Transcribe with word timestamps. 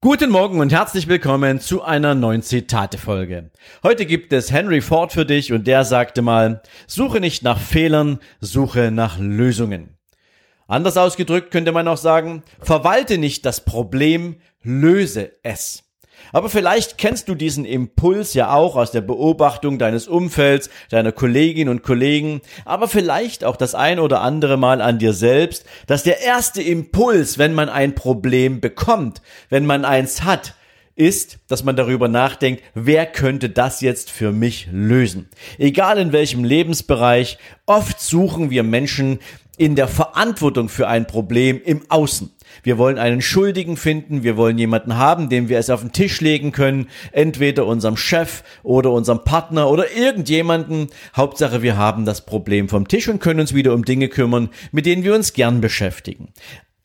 Guten 0.00 0.30
Morgen 0.30 0.60
und 0.60 0.72
herzlich 0.72 1.08
willkommen 1.08 1.58
zu 1.58 1.82
einer 1.82 2.14
neuen 2.14 2.40
Zitate-Folge. 2.40 3.50
Heute 3.82 4.06
gibt 4.06 4.32
es 4.32 4.52
Henry 4.52 4.80
Ford 4.80 5.12
für 5.12 5.26
dich 5.26 5.52
und 5.52 5.66
der 5.66 5.84
sagte 5.84 6.22
mal, 6.22 6.62
suche 6.86 7.18
nicht 7.18 7.42
nach 7.42 7.58
Fehlern, 7.58 8.20
suche 8.40 8.92
nach 8.92 9.18
Lösungen. 9.18 9.98
Anders 10.68 10.96
ausgedrückt 10.96 11.50
könnte 11.50 11.72
man 11.72 11.88
auch 11.88 11.96
sagen, 11.96 12.44
verwalte 12.60 13.18
nicht 13.18 13.44
das 13.44 13.64
Problem, 13.64 14.36
löse 14.62 15.32
es. 15.42 15.82
Aber 16.32 16.48
vielleicht 16.50 16.98
kennst 16.98 17.28
du 17.28 17.34
diesen 17.34 17.64
Impuls 17.64 18.34
ja 18.34 18.52
auch 18.52 18.76
aus 18.76 18.90
der 18.90 19.00
Beobachtung 19.00 19.78
deines 19.78 20.08
Umfelds, 20.08 20.68
deiner 20.90 21.12
Kolleginnen 21.12 21.70
und 21.70 21.82
Kollegen, 21.82 22.42
aber 22.64 22.88
vielleicht 22.88 23.44
auch 23.44 23.56
das 23.56 23.74
ein 23.74 23.98
oder 23.98 24.20
andere 24.20 24.56
Mal 24.56 24.80
an 24.80 24.98
dir 24.98 25.12
selbst, 25.12 25.64
dass 25.86 26.02
der 26.02 26.20
erste 26.20 26.62
Impuls, 26.62 27.38
wenn 27.38 27.54
man 27.54 27.68
ein 27.68 27.94
Problem 27.94 28.60
bekommt, 28.60 29.22
wenn 29.48 29.66
man 29.66 29.84
eins 29.84 30.22
hat, 30.22 30.54
ist, 30.98 31.38
dass 31.48 31.64
man 31.64 31.76
darüber 31.76 32.08
nachdenkt, 32.08 32.62
wer 32.74 33.06
könnte 33.06 33.48
das 33.48 33.80
jetzt 33.80 34.10
für 34.10 34.32
mich 34.32 34.68
lösen. 34.72 35.28
Egal 35.58 35.98
in 35.98 36.12
welchem 36.12 36.44
Lebensbereich, 36.44 37.38
oft 37.66 38.00
suchen 38.00 38.50
wir 38.50 38.64
Menschen 38.64 39.20
in 39.56 39.74
der 39.74 39.88
Verantwortung 39.88 40.68
für 40.68 40.88
ein 40.88 41.06
Problem 41.06 41.60
im 41.64 41.82
Außen. 41.88 42.30
Wir 42.62 42.78
wollen 42.78 42.98
einen 42.98 43.20
Schuldigen 43.20 43.76
finden, 43.76 44.22
wir 44.22 44.36
wollen 44.36 44.56
jemanden 44.56 44.96
haben, 44.96 45.28
dem 45.28 45.48
wir 45.48 45.58
es 45.58 45.68
auf 45.68 45.80
den 45.80 45.92
Tisch 45.92 46.20
legen 46.20 46.52
können, 46.52 46.88
entweder 47.12 47.66
unserem 47.66 47.96
Chef 47.96 48.42
oder 48.62 48.90
unserem 48.92 49.24
Partner 49.24 49.68
oder 49.68 49.92
irgendjemanden. 49.92 50.88
Hauptsache, 51.14 51.62
wir 51.62 51.76
haben 51.76 52.04
das 52.04 52.24
Problem 52.24 52.68
vom 52.68 52.88
Tisch 52.88 53.08
und 53.08 53.20
können 53.20 53.40
uns 53.40 53.52
wieder 53.52 53.74
um 53.74 53.84
Dinge 53.84 54.08
kümmern, 54.08 54.48
mit 54.72 54.86
denen 54.86 55.04
wir 55.04 55.14
uns 55.14 55.32
gern 55.32 55.60
beschäftigen 55.60 56.32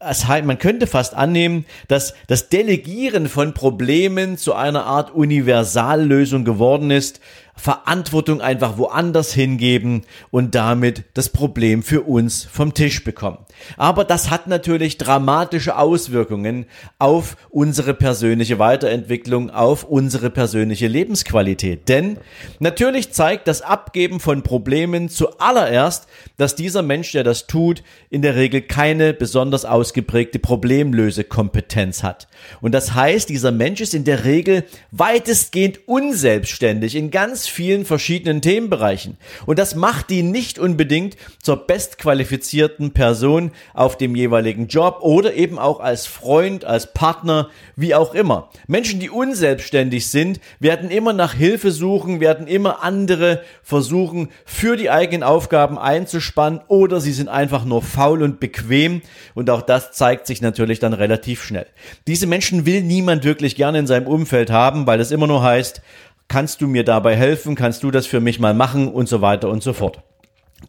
es 0.10 0.28
heißt, 0.28 0.46
man 0.46 0.58
könnte 0.58 0.88
fast 0.88 1.16
annehmen, 1.16 1.66
dass 1.88 2.14
das 2.28 2.50
Delegieren 2.50 3.28
von 3.30 3.54
Problemen 3.54 4.38
zu 4.38 4.54
einer 4.54 4.86
Art 4.86 5.12
Universallösung 5.12 6.46
geworden 6.46 6.92
ist, 6.92 7.20
Verantwortung 7.56 8.42
einfach 8.42 8.78
woanders 8.78 9.32
hingeben 9.34 10.02
und 10.32 10.56
damit 10.56 11.04
das 11.14 11.30
Problem 11.30 11.84
für 11.84 12.02
uns 12.02 12.44
vom 12.44 12.74
Tisch 12.74 13.04
bekommen. 13.04 13.38
Aber 13.78 14.04
das 14.04 14.32
hat 14.32 14.48
natürlich 14.48 14.98
dramatische 14.98 15.78
Auswirkungen 15.78 16.66
auf 16.98 17.38
unsere 17.50 17.94
persönliche 17.94 18.60
Weiterentwicklung, 18.60 19.52
auf 19.52 19.84
unsere 19.84 20.30
persönliche 20.30 20.88
Lebensqualität. 20.88 21.88
Denn 21.88 22.18
natürlich 22.60 23.14
zeigt 23.14 23.48
das 23.48 23.62
Abgeben 23.62 24.20
von 24.20 24.42
Problemen 24.42 25.08
zuallererst, 25.08 26.08
dass 26.38 26.56
dieser 26.56 26.82
Mensch, 26.82 27.12
der 27.12 27.24
das 27.24 27.48
tut, 27.48 27.84
in 28.10 28.24
der 28.24 28.36
Regel 28.36 28.62
keine 28.62 29.14
besonders 29.14 29.64
ausgeprägte 29.64 30.40
Problemlösekompetenz 30.40 32.04
hat. 32.04 32.28
Und 32.62 32.74
das 32.74 32.94
heißt, 32.94 33.30
dieser 33.30 33.52
Mensch 33.52 33.80
ist 33.80 33.94
in 33.94 34.04
der 34.04 34.26
Regel 34.26 34.64
weitestgehend 34.92 35.88
unselbstständig 35.88 36.96
in 36.96 37.12
ganz 37.12 37.43
vielen 37.48 37.86
verschiedenen 37.86 38.42
Themenbereichen. 38.42 39.18
Und 39.46 39.60
das 39.60 39.76
macht 39.76 40.12
ihn 40.12 40.32
nicht 40.32 40.60
unbedingt 40.60 41.18
zur 41.42 41.68
bestqualifizierten 41.68 42.92
Person 42.92 43.52
auf 43.74 43.98
dem 43.98 44.16
jeweiligen 44.16 44.68
Job 44.68 45.00
oder 45.02 45.34
eben 45.34 45.60
auch 45.60 45.80
als 45.80 46.06
Freund, 46.06 46.66
als 46.66 46.94
Partner, 46.94 47.50
wie 47.76 47.96
auch 47.96 48.14
immer. 48.14 48.50
Menschen, 48.68 49.00
die 49.00 49.10
unselbstständig 49.10 50.08
sind, 50.08 50.40
werden 50.60 50.90
immer 50.90 51.14
nach 51.14 51.34
Hilfe 51.34 51.72
suchen, 51.72 52.20
werden 52.20 52.48
immer 52.48 52.84
andere 52.84 53.44
versuchen, 53.62 54.30
für 54.46 54.78
die 54.78 54.90
eigenen 54.90 55.24
Aufgaben 55.24 55.78
einzuspannen 55.78 56.62
oder 56.68 57.02
sie 57.02 57.14
sind 57.14 57.30
einfach 57.30 57.66
nur 57.66 57.82
faul 57.82 58.24
und 58.24 58.40
bequem. 58.40 59.02
Und 59.34 59.50
auch 59.50 59.62
das 59.62 59.92
zeigt 59.92 60.28
sich 60.28 60.42
natürlich 60.42 60.80
dann 60.80 60.94
relativ 60.94 61.44
schnell. 61.44 61.68
Diese 62.08 62.28
Menschen 62.28 62.66
will 62.66 62.82
niemand 62.84 63.24
wirklich 63.24 63.56
gerne 63.56 63.80
in 63.80 63.88
seinem 63.88 64.08
Umfeld 64.08 64.50
haben, 64.50 64.88
weil 64.88 65.00
es 65.00 65.12
immer 65.12 65.28
nur 65.28 65.44
heißt, 65.44 65.82
kannst 66.28 66.62
du 66.62 66.68
mir 66.68 66.84
dabei 66.84 67.16
helfen, 67.16 67.56
kannst 67.56 67.84
du 67.84 67.92
das 67.92 68.06
für 68.06 68.20
mich 68.20 68.40
mal 68.40 68.54
machen 68.54 68.88
und 68.88 69.08
so 69.08 69.22
weiter 69.22 69.50
und 69.50 69.64
so 69.64 69.74
fort. 69.74 70.02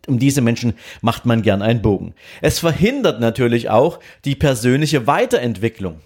Um 0.06 0.18
diese 0.18 0.40
Menschen 0.40 0.74
macht 1.00 1.24
man 1.24 1.42
gern 1.42 1.62
einen 1.62 1.82
Bogen. 1.82 2.14
Es 2.40 2.58
verhindert 2.58 3.20
natürlich 3.20 3.70
auch 3.70 4.00
die 4.24 4.34
persönliche 4.34 5.06
Weiterentwicklung. 5.06 6.00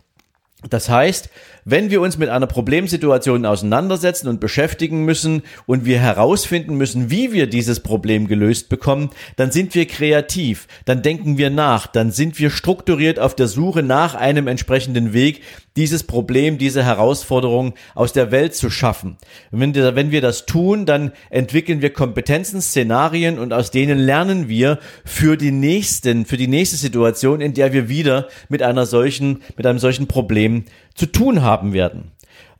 Das 0.68 0.88
heißt, 0.88 1.30
wenn 1.64 1.88
wir 1.88 2.00
uns 2.00 2.18
mit 2.18 2.30
einer 2.30 2.48
Problemsituation 2.48 3.46
auseinandersetzen 3.46 4.26
und 4.26 4.40
beschäftigen 4.40 5.04
müssen 5.04 5.42
und 5.66 5.84
wir 5.84 6.00
herausfinden 6.00 6.74
müssen, 6.74 7.10
wie 7.12 7.32
wir 7.32 7.46
dieses 7.46 7.78
Problem 7.78 8.26
gelöst 8.26 8.68
bekommen, 8.68 9.10
dann 9.36 9.52
sind 9.52 9.76
wir 9.76 9.86
kreativ, 9.86 10.66
dann 10.84 11.02
denken 11.02 11.38
wir 11.38 11.50
nach, 11.50 11.86
dann 11.86 12.10
sind 12.10 12.40
wir 12.40 12.50
strukturiert 12.50 13.20
auf 13.20 13.36
der 13.36 13.46
Suche 13.46 13.84
nach 13.84 14.16
einem 14.16 14.48
entsprechenden 14.48 15.12
Weg, 15.12 15.42
dieses 15.78 16.02
Problem, 16.02 16.58
diese 16.58 16.84
Herausforderung 16.84 17.72
aus 17.94 18.12
der 18.12 18.32
Welt 18.32 18.52
zu 18.56 18.68
schaffen. 18.68 19.16
Wenn 19.52 19.76
wir, 19.76 19.94
wenn 19.94 20.10
wir 20.10 20.20
das 20.20 20.44
tun, 20.44 20.86
dann 20.86 21.12
entwickeln 21.30 21.80
wir 21.80 21.92
Kompetenzen, 21.92 22.60
Szenarien 22.60 23.38
und 23.38 23.52
aus 23.52 23.70
denen 23.70 23.96
lernen 23.96 24.48
wir 24.48 24.80
für 25.04 25.36
die 25.36 25.52
nächsten, 25.52 26.26
für 26.26 26.36
die 26.36 26.48
nächste 26.48 26.76
Situation, 26.76 27.40
in 27.40 27.54
der 27.54 27.72
wir 27.72 27.88
wieder 27.88 28.26
mit 28.48 28.60
einer 28.60 28.86
solchen, 28.86 29.40
mit 29.56 29.66
einem 29.66 29.78
solchen 29.78 30.08
Problem 30.08 30.64
zu 30.96 31.06
tun 31.06 31.42
haben 31.42 31.72
werden. 31.72 32.10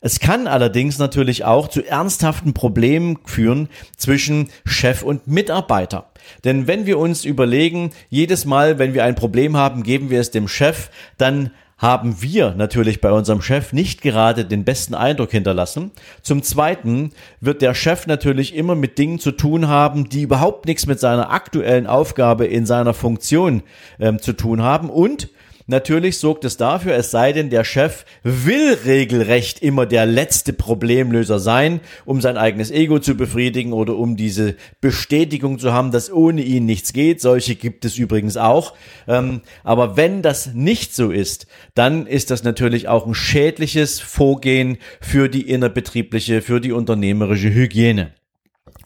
Es 0.00 0.20
kann 0.20 0.46
allerdings 0.46 0.98
natürlich 0.98 1.44
auch 1.44 1.66
zu 1.66 1.84
ernsthaften 1.84 2.54
Problemen 2.54 3.18
führen 3.24 3.68
zwischen 3.96 4.48
Chef 4.64 5.02
und 5.02 5.26
Mitarbeiter. 5.26 6.12
Denn 6.44 6.68
wenn 6.68 6.86
wir 6.86 7.00
uns 7.00 7.24
überlegen, 7.24 7.90
jedes 8.10 8.44
Mal, 8.44 8.78
wenn 8.78 8.94
wir 8.94 9.02
ein 9.02 9.16
Problem 9.16 9.56
haben, 9.56 9.82
geben 9.82 10.08
wir 10.08 10.20
es 10.20 10.30
dem 10.30 10.46
Chef, 10.46 10.90
dann 11.16 11.50
haben 11.78 12.20
wir 12.20 12.54
natürlich 12.56 13.00
bei 13.00 13.12
unserem 13.12 13.40
Chef 13.40 13.72
nicht 13.72 14.02
gerade 14.02 14.44
den 14.44 14.64
besten 14.64 14.94
Eindruck 14.94 15.30
hinterlassen. 15.30 15.92
Zum 16.22 16.42
Zweiten 16.42 17.10
wird 17.40 17.62
der 17.62 17.72
Chef 17.72 18.06
natürlich 18.08 18.54
immer 18.54 18.74
mit 18.74 18.98
Dingen 18.98 19.20
zu 19.20 19.30
tun 19.30 19.68
haben, 19.68 20.08
die 20.08 20.22
überhaupt 20.22 20.66
nichts 20.66 20.86
mit 20.86 20.98
seiner 20.98 21.30
aktuellen 21.30 21.86
Aufgabe 21.86 22.46
in 22.46 22.66
seiner 22.66 22.94
Funktion 22.94 23.62
ähm, 24.00 24.18
zu 24.18 24.32
tun 24.32 24.62
haben. 24.62 24.90
Und 24.90 25.28
Natürlich 25.70 26.16
sorgt 26.16 26.46
es 26.46 26.56
dafür, 26.56 26.94
es 26.94 27.10
sei 27.10 27.34
denn, 27.34 27.50
der 27.50 27.62
Chef 27.62 28.06
will 28.22 28.78
regelrecht 28.86 29.60
immer 29.60 29.84
der 29.84 30.06
letzte 30.06 30.54
Problemlöser 30.54 31.38
sein, 31.38 31.80
um 32.06 32.22
sein 32.22 32.38
eigenes 32.38 32.70
Ego 32.70 33.00
zu 33.00 33.18
befriedigen 33.18 33.74
oder 33.74 33.94
um 33.94 34.16
diese 34.16 34.56
Bestätigung 34.80 35.58
zu 35.58 35.74
haben, 35.74 35.90
dass 35.92 36.10
ohne 36.10 36.40
ihn 36.40 36.64
nichts 36.64 36.94
geht. 36.94 37.20
Solche 37.20 37.54
gibt 37.54 37.84
es 37.84 37.98
übrigens 37.98 38.38
auch. 38.38 38.72
Ähm, 39.06 39.42
aber 39.62 39.98
wenn 39.98 40.22
das 40.22 40.54
nicht 40.54 40.94
so 40.94 41.10
ist, 41.10 41.46
dann 41.74 42.06
ist 42.06 42.30
das 42.30 42.44
natürlich 42.44 42.88
auch 42.88 43.06
ein 43.06 43.14
schädliches 43.14 44.00
Vorgehen 44.00 44.78
für 45.02 45.28
die 45.28 45.50
innerbetriebliche, 45.50 46.40
für 46.40 46.62
die 46.62 46.72
unternehmerische 46.72 47.52
Hygiene. 47.52 48.14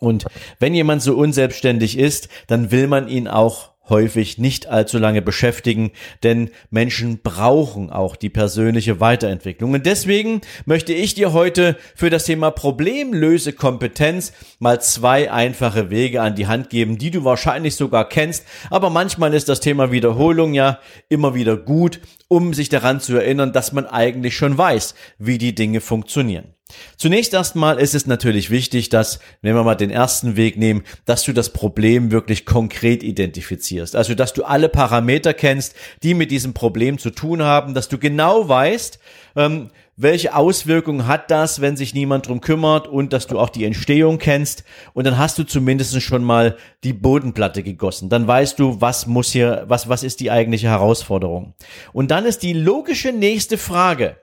Und 0.00 0.24
wenn 0.58 0.74
jemand 0.74 1.00
so 1.00 1.16
unselbstständig 1.16 1.96
ist, 1.96 2.28
dann 2.48 2.72
will 2.72 2.88
man 2.88 3.06
ihn 3.06 3.28
auch 3.28 3.71
häufig 3.88 4.38
nicht 4.38 4.66
allzu 4.66 4.98
lange 4.98 5.22
beschäftigen, 5.22 5.90
denn 6.22 6.50
Menschen 6.70 7.20
brauchen 7.22 7.90
auch 7.90 8.16
die 8.16 8.30
persönliche 8.30 9.00
Weiterentwicklung. 9.00 9.72
Und 9.72 9.86
deswegen 9.86 10.40
möchte 10.66 10.92
ich 10.92 11.14
dir 11.14 11.32
heute 11.32 11.76
für 11.94 12.10
das 12.10 12.24
Thema 12.24 12.50
Problemlösekompetenz 12.50 14.32
mal 14.58 14.80
zwei 14.80 15.30
einfache 15.32 15.90
Wege 15.90 16.22
an 16.22 16.34
die 16.34 16.46
Hand 16.46 16.70
geben, 16.70 16.98
die 16.98 17.10
du 17.10 17.24
wahrscheinlich 17.24 17.76
sogar 17.76 18.08
kennst, 18.08 18.44
aber 18.70 18.90
manchmal 18.90 19.34
ist 19.34 19.48
das 19.48 19.60
Thema 19.60 19.90
Wiederholung 19.90 20.54
ja 20.54 20.78
immer 21.08 21.34
wieder 21.34 21.56
gut, 21.56 22.00
um 22.28 22.54
sich 22.54 22.68
daran 22.68 23.00
zu 23.00 23.16
erinnern, 23.16 23.52
dass 23.52 23.72
man 23.72 23.86
eigentlich 23.86 24.36
schon 24.36 24.56
weiß, 24.56 24.94
wie 25.18 25.38
die 25.38 25.54
Dinge 25.54 25.80
funktionieren. 25.80 26.54
Zunächst 26.96 27.34
erstmal 27.34 27.78
ist 27.78 27.94
es 27.94 28.06
natürlich 28.06 28.50
wichtig, 28.50 28.88
dass, 28.88 29.20
wenn 29.40 29.54
wir 29.54 29.62
mal 29.62 29.74
den 29.74 29.90
ersten 29.90 30.36
Weg 30.36 30.56
nehmen, 30.56 30.82
dass 31.04 31.24
du 31.24 31.32
das 31.32 31.50
Problem 31.50 32.10
wirklich 32.10 32.46
konkret 32.46 33.02
identifizierst. 33.02 33.96
Also, 33.96 34.14
dass 34.14 34.32
du 34.32 34.44
alle 34.44 34.68
Parameter 34.68 35.34
kennst, 35.34 35.74
die 36.02 36.14
mit 36.14 36.30
diesem 36.30 36.54
Problem 36.54 36.98
zu 36.98 37.10
tun 37.10 37.42
haben, 37.42 37.74
dass 37.74 37.88
du 37.88 37.98
genau 37.98 38.48
weißt, 38.48 38.98
ähm, 39.36 39.70
welche 39.96 40.34
Auswirkungen 40.34 41.06
hat 41.06 41.30
das, 41.30 41.60
wenn 41.60 41.76
sich 41.76 41.94
niemand 41.94 42.26
drum 42.26 42.40
kümmert 42.40 42.88
und 42.88 43.12
dass 43.12 43.26
du 43.26 43.38
auch 43.38 43.50
die 43.50 43.64
Entstehung 43.64 44.18
kennst 44.18 44.64
und 44.94 45.06
dann 45.06 45.18
hast 45.18 45.38
du 45.38 45.44
zumindest 45.44 46.00
schon 46.02 46.24
mal 46.24 46.56
die 46.82 46.94
Bodenplatte 46.94 47.62
gegossen. 47.62 48.08
Dann 48.08 48.26
weißt 48.26 48.58
du, 48.58 48.80
was 48.80 49.06
muss 49.06 49.32
hier, 49.32 49.64
was, 49.68 49.88
was 49.88 50.02
ist 50.02 50.20
die 50.20 50.30
eigentliche 50.30 50.68
Herausforderung. 50.68 51.54
Und 51.92 52.10
dann 52.10 52.24
ist 52.24 52.42
die 52.42 52.54
logische 52.54 53.12
nächste 53.12 53.58
Frage, 53.58 54.16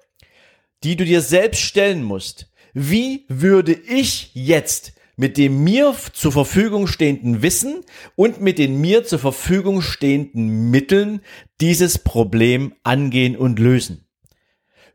die 0.83 0.95
du 0.95 1.05
dir 1.05 1.21
selbst 1.21 1.61
stellen 1.61 2.03
musst. 2.03 2.51
Wie 2.73 3.25
würde 3.27 3.73
ich 3.73 4.31
jetzt 4.33 4.93
mit 5.17 5.37
dem 5.37 5.63
mir 5.63 5.93
zur 6.13 6.31
Verfügung 6.31 6.87
stehenden 6.87 7.41
Wissen 7.41 7.83
und 8.15 8.39
mit 8.39 8.57
den 8.57 8.79
mir 8.79 9.03
zur 9.03 9.19
Verfügung 9.19 9.81
stehenden 9.81 10.69
Mitteln 10.71 11.21
dieses 11.59 11.97
Problem 11.97 12.73
angehen 12.83 13.35
und 13.35 13.59
lösen? 13.59 14.07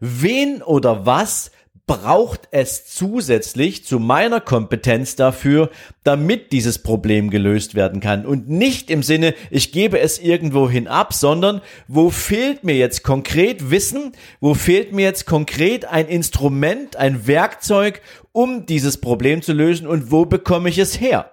Wen 0.00 0.62
oder 0.62 1.06
was 1.06 1.50
braucht 1.86 2.48
es 2.50 2.86
zusätzlich 2.86 3.84
zu 3.84 3.98
meiner 3.98 4.40
Kompetenz 4.40 5.16
dafür, 5.16 5.70
damit 6.02 6.50
dieses 6.52 6.78
Problem 6.78 7.28
gelöst 7.28 7.74
werden 7.74 8.00
kann. 8.00 8.24
Und 8.24 8.48
nicht 8.48 8.90
im 8.90 9.02
Sinne, 9.02 9.34
ich 9.50 9.70
gebe 9.70 9.98
es 9.98 10.18
irgendwo 10.18 10.70
hin 10.70 10.88
ab, 10.88 11.12
sondern 11.12 11.60
wo 11.86 12.08
fehlt 12.08 12.64
mir 12.64 12.76
jetzt 12.76 13.02
konkret 13.02 13.70
Wissen, 13.70 14.12
wo 14.40 14.54
fehlt 14.54 14.92
mir 14.92 15.02
jetzt 15.02 15.26
konkret 15.26 15.84
ein 15.84 16.08
Instrument, 16.08 16.96
ein 16.96 17.26
Werkzeug, 17.26 18.00
um 18.32 18.64
dieses 18.64 18.98
Problem 18.98 19.42
zu 19.42 19.52
lösen 19.52 19.86
und 19.86 20.10
wo 20.10 20.24
bekomme 20.24 20.70
ich 20.70 20.78
es 20.78 20.98
her? 21.00 21.32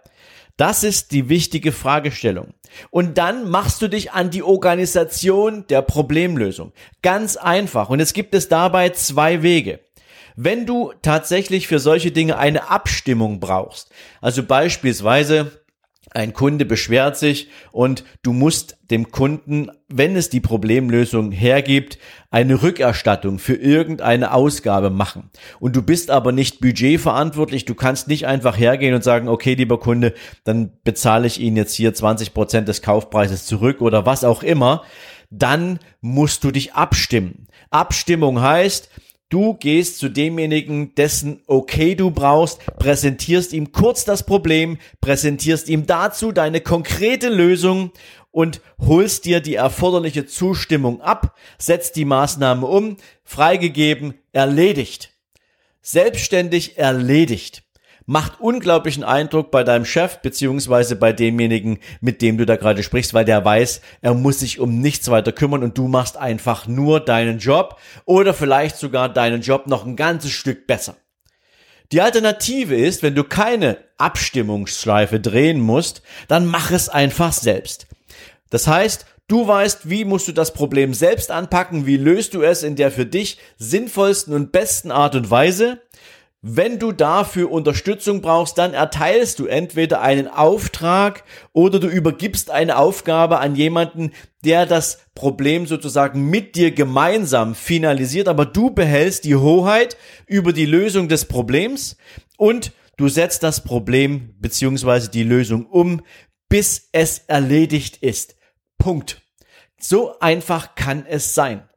Das 0.57 0.83
ist 0.83 1.11
die 1.11 1.29
wichtige 1.29 1.71
Fragestellung. 1.71 2.53
Und 2.89 3.17
dann 3.17 3.49
machst 3.49 3.81
du 3.81 3.87
dich 3.87 4.11
an 4.11 4.29
die 4.29 4.43
Organisation 4.43 5.65
der 5.69 5.81
Problemlösung. 5.81 6.73
Ganz 7.01 7.37
einfach. 7.37 7.89
Und 7.89 7.99
es 7.99 8.13
gibt 8.13 8.35
es 8.35 8.47
dabei 8.47 8.89
zwei 8.89 9.43
Wege. 9.43 9.79
Wenn 10.35 10.65
du 10.65 10.93
tatsächlich 11.01 11.67
für 11.67 11.79
solche 11.79 12.11
Dinge 12.11 12.37
eine 12.37 12.69
Abstimmung 12.69 13.39
brauchst, 13.39 13.91
also 14.21 14.43
beispielsweise 14.43 15.51
ein 16.13 16.33
Kunde 16.33 16.65
beschwert 16.65 17.15
sich 17.17 17.47
und 17.71 18.03
du 18.21 18.33
musst 18.33 18.77
dem 18.89 19.11
Kunden, 19.11 19.69
wenn 19.87 20.15
es 20.17 20.29
die 20.29 20.41
Problemlösung 20.41 21.31
hergibt, 21.31 21.99
eine 22.31 22.61
Rückerstattung 22.61 23.39
für 23.39 23.55
irgendeine 23.55 24.33
Ausgabe 24.33 24.89
machen. 24.89 25.29
Und 25.59 25.75
du 25.75 25.81
bist 25.81 26.11
aber 26.11 26.33
nicht 26.33 26.59
budgetverantwortlich. 26.59 27.63
Du 27.63 27.75
kannst 27.75 28.09
nicht 28.09 28.27
einfach 28.27 28.57
hergehen 28.57 28.93
und 28.93 29.03
sagen, 29.03 29.29
okay, 29.29 29.53
lieber 29.53 29.79
Kunde, 29.79 30.13
dann 30.43 30.71
bezahle 30.83 31.27
ich 31.27 31.39
Ihnen 31.39 31.55
jetzt 31.55 31.75
hier 31.75 31.93
20 31.93 32.33
Prozent 32.33 32.67
des 32.67 32.81
Kaufpreises 32.81 33.45
zurück 33.45 33.79
oder 33.81 34.05
was 34.05 34.25
auch 34.25 34.43
immer. 34.43 34.83
Dann 35.29 35.79
musst 36.01 36.43
du 36.43 36.51
dich 36.51 36.73
abstimmen. 36.73 37.47
Abstimmung 37.69 38.41
heißt, 38.41 38.89
Du 39.31 39.53
gehst 39.53 39.99
zu 39.99 40.09
demjenigen, 40.09 40.93
dessen 40.95 41.41
Okay 41.47 41.95
du 41.95 42.11
brauchst, 42.11 42.59
präsentierst 42.77 43.53
ihm 43.53 43.71
kurz 43.71 44.03
das 44.03 44.25
Problem, 44.25 44.77
präsentierst 44.99 45.69
ihm 45.69 45.85
dazu 45.85 46.33
deine 46.33 46.59
konkrete 46.59 47.29
Lösung 47.29 47.91
und 48.31 48.59
holst 48.77 49.23
dir 49.23 49.39
die 49.39 49.55
erforderliche 49.55 50.25
Zustimmung 50.25 50.99
ab, 50.99 51.37
setzt 51.57 51.95
die 51.95 52.03
Maßnahme 52.03 52.67
um, 52.67 52.97
freigegeben, 53.23 54.15
erledigt. 54.33 55.11
Selbstständig 55.81 56.77
erledigt 56.77 57.63
macht 58.05 58.39
unglaublichen 58.39 59.03
Eindruck 59.03 59.51
bei 59.51 59.63
deinem 59.63 59.85
Chef 59.85 60.17
beziehungsweise 60.17 60.95
bei 60.95 61.13
demjenigen, 61.13 61.79
mit 62.01 62.21
dem 62.21 62.37
du 62.37 62.45
da 62.45 62.55
gerade 62.55 62.83
sprichst, 62.83 63.13
weil 63.13 63.25
der 63.25 63.43
weiß, 63.43 63.81
er 64.01 64.13
muss 64.13 64.39
sich 64.39 64.59
um 64.59 64.79
nichts 64.79 65.09
weiter 65.09 65.31
kümmern 65.31 65.63
und 65.63 65.77
du 65.77 65.87
machst 65.87 66.17
einfach 66.17 66.67
nur 66.67 66.99
deinen 66.99 67.39
Job 67.39 67.79
oder 68.05 68.33
vielleicht 68.33 68.77
sogar 68.77 69.09
deinen 69.09 69.41
Job 69.41 69.67
noch 69.67 69.85
ein 69.85 69.95
ganzes 69.95 70.31
Stück 70.31 70.67
besser. 70.67 70.95
Die 71.91 72.01
Alternative 72.01 72.75
ist, 72.75 73.03
wenn 73.03 73.15
du 73.15 73.23
keine 73.23 73.77
Abstimmungsschleife 73.97 75.19
drehen 75.19 75.59
musst, 75.59 76.01
dann 76.27 76.45
mach 76.45 76.71
es 76.71 76.87
einfach 76.89 77.33
selbst. 77.33 77.87
Das 78.49 78.67
heißt, 78.67 79.05
Du 79.31 79.47
weißt, 79.47 79.89
wie 79.89 80.03
musst 80.03 80.27
du 80.27 80.33
das 80.33 80.51
Problem 80.51 80.93
selbst 80.93 81.31
anpacken, 81.31 81.85
wie 81.85 81.95
löst 81.95 82.33
du 82.33 82.41
es 82.41 82.63
in 82.63 82.75
der 82.75 82.91
für 82.91 83.05
dich 83.05 83.37
sinnvollsten 83.57 84.33
und 84.33 84.51
besten 84.51 84.91
Art 84.91 85.15
und 85.15 85.31
Weise 85.31 85.79
wenn 86.43 86.79
du 86.79 86.91
dafür 86.91 87.51
Unterstützung 87.51 88.21
brauchst, 88.21 88.57
dann 88.57 88.73
erteilst 88.73 89.37
du 89.37 89.45
entweder 89.45 90.01
einen 90.01 90.27
Auftrag 90.27 91.23
oder 91.53 91.79
du 91.79 91.87
übergibst 91.87 92.49
eine 92.49 92.77
Aufgabe 92.77 93.39
an 93.39 93.55
jemanden, 93.55 94.11
der 94.43 94.65
das 94.65 95.01
Problem 95.13 95.67
sozusagen 95.67 96.29
mit 96.31 96.55
dir 96.55 96.71
gemeinsam 96.71 97.53
finalisiert, 97.53 98.27
aber 98.27 98.45
du 98.45 98.71
behältst 98.71 99.23
die 99.25 99.35
Hoheit 99.35 99.97
über 100.25 100.51
die 100.51 100.65
Lösung 100.65 101.07
des 101.07 101.25
Problems 101.25 101.95
und 102.37 102.71
du 102.97 103.07
setzt 103.07 103.43
das 103.43 103.63
Problem 103.63 104.33
beziehungsweise 104.39 105.11
die 105.11 105.23
Lösung 105.23 105.67
um, 105.67 106.01
bis 106.49 106.89
es 106.91 107.19
erledigt 107.27 107.97
ist. 107.97 108.35
Punkt. 108.79 109.21
So 109.79 110.19
einfach 110.19 110.73
kann 110.73 111.05
es 111.05 111.35
sein. 111.35 111.69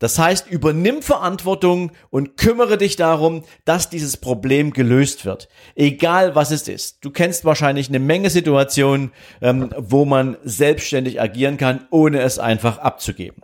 Das 0.00 0.18
heißt, 0.18 0.50
übernimm 0.50 1.02
Verantwortung 1.02 1.92
und 2.08 2.36
kümmere 2.36 2.78
dich 2.78 2.96
darum, 2.96 3.44
dass 3.64 3.90
dieses 3.90 4.16
Problem 4.16 4.72
gelöst 4.72 5.24
wird. 5.24 5.48
Egal 5.76 6.34
was 6.34 6.50
es 6.50 6.66
ist. 6.66 7.04
Du 7.04 7.10
kennst 7.10 7.44
wahrscheinlich 7.44 7.88
eine 7.88 8.00
Menge 8.00 8.30
Situationen, 8.30 9.12
ähm, 9.40 9.70
wo 9.76 10.04
man 10.04 10.36
selbstständig 10.42 11.20
agieren 11.20 11.58
kann, 11.58 11.86
ohne 11.90 12.20
es 12.22 12.38
einfach 12.38 12.78
abzugeben. 12.78 13.42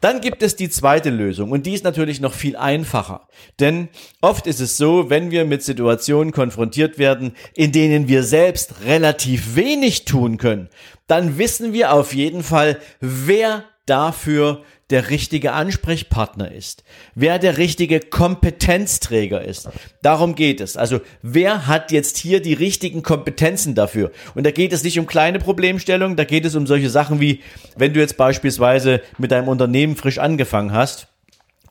Dann 0.00 0.20
gibt 0.20 0.42
es 0.42 0.56
die 0.56 0.68
zweite 0.68 1.10
Lösung 1.10 1.50
und 1.50 1.66
die 1.66 1.72
ist 1.74 1.84
natürlich 1.84 2.20
noch 2.20 2.34
viel 2.34 2.56
einfacher. 2.56 3.28
Denn 3.58 3.88
oft 4.20 4.46
ist 4.46 4.60
es 4.60 4.76
so, 4.76 5.10
wenn 5.10 5.30
wir 5.30 5.44
mit 5.44 5.62
Situationen 5.62 6.32
konfrontiert 6.32 6.98
werden, 6.98 7.34
in 7.54 7.72
denen 7.72 8.08
wir 8.08 8.22
selbst 8.22 8.84
relativ 8.84 9.56
wenig 9.56 10.04
tun 10.04 10.36
können, 10.36 10.68
dann 11.06 11.38
wissen 11.38 11.72
wir 11.72 11.92
auf 11.92 12.14
jeden 12.14 12.42
Fall, 12.42 12.78
wer 13.00 13.64
dafür 13.86 14.62
der 14.90 15.10
richtige 15.10 15.52
Ansprechpartner 15.52 16.52
ist, 16.52 16.84
wer 17.14 17.38
der 17.38 17.56
richtige 17.56 18.00
Kompetenzträger 18.00 19.42
ist. 19.42 19.68
Darum 20.02 20.34
geht 20.34 20.60
es. 20.60 20.76
Also 20.76 21.00
wer 21.22 21.66
hat 21.66 21.90
jetzt 21.90 22.18
hier 22.18 22.40
die 22.40 22.52
richtigen 22.52 23.02
Kompetenzen 23.02 23.74
dafür? 23.74 24.12
Und 24.34 24.44
da 24.44 24.50
geht 24.50 24.72
es 24.72 24.84
nicht 24.84 24.98
um 24.98 25.06
kleine 25.06 25.38
Problemstellungen, 25.38 26.16
da 26.16 26.24
geht 26.24 26.44
es 26.44 26.54
um 26.54 26.66
solche 26.66 26.90
Sachen 26.90 27.20
wie, 27.20 27.40
wenn 27.76 27.94
du 27.94 28.00
jetzt 28.00 28.16
beispielsweise 28.16 29.00
mit 29.18 29.30
deinem 29.30 29.48
Unternehmen 29.48 29.96
frisch 29.96 30.18
angefangen 30.18 30.72
hast, 30.72 31.08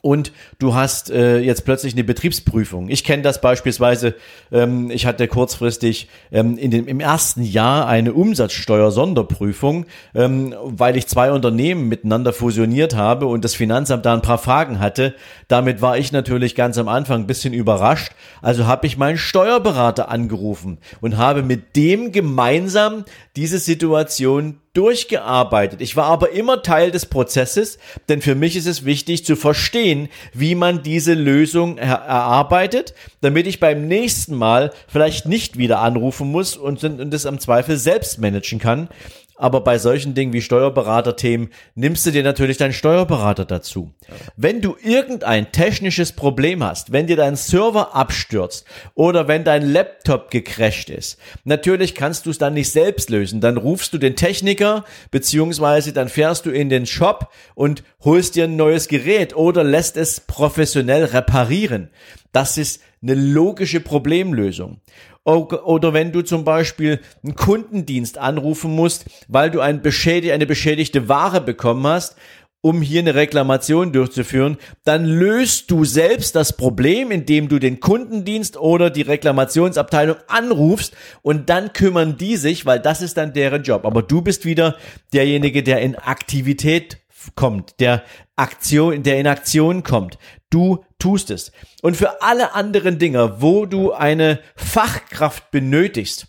und 0.03 0.33
du 0.59 0.75
hast 0.75 1.09
äh, 1.11 1.39
jetzt 1.39 1.63
plötzlich 1.63 1.93
eine 1.93 2.03
Betriebsprüfung. 2.03 2.89
Ich 2.89 3.05
kenne 3.05 3.23
das 3.23 3.39
beispielsweise, 3.39 4.15
ähm, 4.51 4.91
ich 4.91 5.05
hatte 5.05 5.29
kurzfristig 5.29 6.09
ähm, 6.29 6.57
in 6.57 6.71
dem, 6.71 6.87
im 6.87 6.99
ersten 6.99 7.41
Jahr 7.41 7.87
eine 7.87 8.11
Umsatzsteuer-Sonderprüfung, 8.11 9.85
ähm, 10.13 10.53
weil 10.61 10.97
ich 10.97 11.07
zwei 11.07 11.31
Unternehmen 11.31 11.87
miteinander 11.87 12.33
fusioniert 12.33 12.95
habe 12.95 13.27
und 13.27 13.45
das 13.45 13.55
Finanzamt 13.55 14.05
da 14.05 14.13
ein 14.13 14.21
paar 14.21 14.39
Fragen 14.39 14.79
hatte. 14.79 15.15
Damit 15.47 15.81
war 15.81 15.97
ich 15.97 16.11
natürlich 16.11 16.53
ganz 16.53 16.77
am 16.77 16.89
Anfang 16.89 17.21
ein 17.21 17.27
bisschen 17.27 17.53
überrascht. 17.53 18.11
Also 18.41 18.67
habe 18.67 18.85
ich 18.87 18.97
meinen 18.97 19.17
Steuerberater 19.17 20.09
angerufen 20.09 20.79
und 20.99 21.15
habe 21.15 21.43
mit 21.43 21.77
dem 21.77 22.11
gemeinsam 22.11 23.05
diese 23.37 23.57
Situation 23.57 24.59
durchgearbeitet. 24.73 25.81
Ich 25.81 25.95
war 25.95 26.05
aber 26.05 26.31
immer 26.31 26.63
Teil 26.63 26.89
des 26.89 27.05
Prozesses, 27.05 27.77
denn 28.09 28.21
für 28.21 28.33
mich 28.33 28.55
ist 28.55 28.65
es 28.65 28.85
wichtig 28.85 29.23
zu 29.23 29.35
verstehen, 29.35 30.09
wie 30.33 30.55
man 30.55 30.81
diese 30.81 31.13
Lösung 31.13 31.77
er 31.77 31.95
erarbeitet, 31.95 32.95
damit 33.21 33.45
ich 33.45 33.59
beim 33.59 33.87
nächsten 33.87 34.35
Mal 34.35 34.73
vielleicht 34.87 35.27
nicht 35.27 35.57
wieder 35.57 35.79
anrufen 35.79 36.31
muss 36.31 36.57
und, 36.57 36.83
und 36.83 37.11
das 37.11 37.27
am 37.27 37.39
Zweifel 37.39 37.77
selbst 37.77 38.19
managen 38.19 38.57
kann, 38.57 38.89
aber 39.35 39.61
bei 39.61 39.77
solchen 39.77 40.13
Dingen 40.13 40.33
wie 40.33 40.41
Steuerberaterthemen 40.41 41.49
nimmst 41.75 42.05
du 42.05 42.11
dir 42.11 42.23
natürlich 42.23 42.57
deinen 42.57 42.73
Steuerberater 42.73 43.45
dazu. 43.45 43.91
Wenn 44.37 44.61
du 44.61 44.75
irgendein 44.81 45.51
technisches 45.51 46.11
Problem 46.11 46.63
hast, 46.63 46.91
wenn 46.91 47.07
dir 47.07 47.15
dein 47.15 47.35
Server 47.35 47.95
abstürzt 47.95 48.65
oder 48.93 49.27
wenn 49.27 49.43
dein 49.43 49.71
Laptop 49.71 50.29
gecrasht 50.29 50.89
ist, 50.89 51.17
natürlich 51.43 51.95
kannst 51.95 52.25
du 52.25 52.29
es 52.29 52.37
dann 52.37 52.53
nicht 52.53 52.71
selbst 52.71 53.09
lösen. 53.09 53.41
Dann 53.41 53.57
rufst 53.57 53.93
du 53.93 53.97
den 53.97 54.15
Techniker, 54.15 54.85
beziehungsweise 55.11 55.93
dann 55.93 56.09
fährst 56.09 56.45
du 56.45 56.51
in 56.51 56.69
den 56.69 56.85
Shop 56.85 57.29
und 57.55 57.83
holst 58.01 58.35
dir 58.35 58.45
ein 58.45 58.55
neues 58.55 58.87
Gerät 58.87 59.35
oder 59.35 59.63
lässt 59.63 59.97
es 59.97 60.19
professionell 60.19 61.05
reparieren. 61.05 61.89
Das 62.31 62.57
ist 62.57 62.81
eine 63.01 63.15
logische 63.15 63.79
Problemlösung. 63.79 64.79
Oder 65.25 65.93
wenn 65.93 66.11
du 66.11 66.21
zum 66.21 66.43
Beispiel 66.43 66.99
einen 67.23 67.35
Kundendienst 67.35 68.17
anrufen 68.17 68.75
musst, 68.75 69.05
weil 69.27 69.51
du 69.51 69.61
ein 69.61 69.81
beschädig 69.81 70.33
eine 70.33 70.45
beschädigte 70.45 71.07
Ware 71.07 71.39
bekommen 71.39 71.87
hast, 71.87 72.17
um 72.65 72.81
hier 72.81 73.01
eine 73.01 73.15
Reklamation 73.15 73.91
durchzuführen, 73.91 74.57
dann 74.85 75.03
löst 75.03 75.69
du 75.69 75.83
selbst 75.83 76.33
das 76.35 76.55
Problem, 76.55 77.11
indem 77.11 77.49
du 77.49 77.59
den 77.59 77.81
Kundendienst 77.81 78.55
oder 78.55 78.89
die 78.89 79.01
Reklamationsabteilung 79.01 80.15
anrufst 80.27 80.95
und 81.23 81.49
dann 81.49 81.73
kümmern 81.73 82.17
die 82.17 82.37
sich, 82.37 82.65
weil 82.65 82.79
das 82.79 83.01
ist 83.01 83.17
dann 83.17 83.33
deren 83.33 83.63
Job. 83.63 83.85
Aber 83.85 84.01
du 84.01 84.21
bist 84.21 84.45
wieder 84.45 84.77
derjenige, 85.11 85.61
der 85.61 85.81
in 85.81 85.95
Aktivität 85.95 86.99
kommt, 87.35 87.79
der 87.81 88.03
Aktion, 88.37 89.03
der 89.03 89.19
in 89.19 89.27
Aktion 89.27 89.83
kommt. 89.83 90.17
Du 90.53 90.85
tust 90.99 91.31
es. 91.31 91.51
Und 91.81 91.97
für 91.97 92.21
alle 92.21 92.53
anderen 92.53 92.99
Dinge, 92.99 93.41
wo 93.41 93.65
du 93.65 93.91
eine 93.91 94.39
Fachkraft 94.55 95.49
benötigst, 95.49 96.27